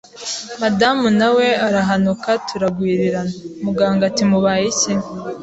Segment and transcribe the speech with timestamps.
[0.61, 3.33] madamu na we arahanuka turagwirirana,
[3.65, 4.93] muganga ati mubaye iki?